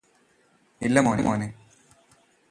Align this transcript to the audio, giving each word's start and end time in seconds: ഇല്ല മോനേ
ഇല്ല 0.81 0.99
മോനേ 1.01 1.47